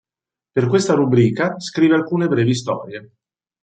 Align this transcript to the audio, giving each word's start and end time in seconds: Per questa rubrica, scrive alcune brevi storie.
Per 0.53 0.65
questa 0.67 0.95
rubrica, 0.95 1.59
scrive 1.59 1.93
alcune 1.93 2.27
brevi 2.27 2.55
storie. 2.55 3.11